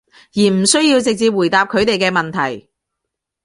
[0.33, 2.67] 而唔需要直接回答佢哋嘅問題